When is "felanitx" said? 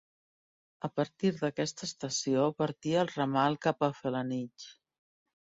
4.01-4.69